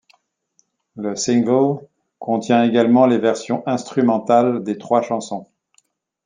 [0.95, 5.45] Le single contient également les versions instrumentales des trois chansons.